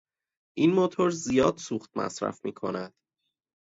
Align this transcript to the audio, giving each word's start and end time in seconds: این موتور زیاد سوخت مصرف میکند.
این 0.57 0.73
موتور 0.73 1.09
زیاد 1.09 1.57
سوخت 1.57 1.97
مصرف 1.97 2.45
میکند. 2.45 2.93